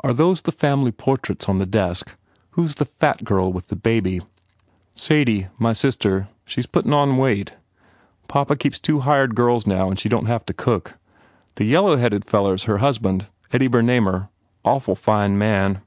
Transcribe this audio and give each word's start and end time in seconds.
Are 0.00 0.14
those 0.14 0.40
the 0.40 0.52
family 0.52 0.90
portraits 0.90 1.50
on 1.50 1.58
the 1.58 1.66
desk? 1.66 2.14
Who 2.52 2.64
s 2.64 2.72
the 2.76 2.86
fat 2.86 3.24
girl 3.24 3.52
with 3.52 3.68
the 3.68 3.76
baby?" 3.76 4.22
"Sadie. 4.94 5.48
My 5.58 5.74
sister. 5.74 6.28
She 6.46 6.60
s 6.62 6.66
puttin 6.66 6.94
on 6.94 7.18
weight. 7.18 7.56
Papa 8.26 8.56
keeps 8.56 8.78
two 8.78 9.00
hired 9.00 9.34
girls 9.34 9.66
now 9.66 9.90
and 9.90 9.98
she 10.00 10.08
don 10.08 10.22
t 10.22 10.28
40 10.28 10.32
HE 10.32 10.38
PROGRESSES 10.38 10.40
have 10.40 10.46
to 10.46 10.64
cook. 10.64 10.98
The 11.56 11.64
yellow 11.66 11.98
headed 11.98 12.24
fellow 12.24 12.54
s 12.54 12.62
her 12.62 12.78
husband 12.78 13.26
Eddie 13.52 13.68
Bernamer. 13.68 14.30
Awful 14.64 14.94
fine 14.94 15.36
man." 15.36 15.82